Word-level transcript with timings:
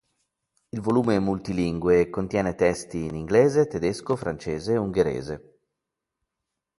Il 0.69 0.81
volume 0.81 1.17
è 1.17 1.19
multilingue 1.19 1.99
e 2.01 2.09
contiene 2.09 2.55
testi 2.55 3.03
in 3.05 3.13
inglese, 3.13 3.67
tedesco, 3.67 4.15
francese 4.15 4.73
e 4.73 4.77
ungherese. 4.77 5.59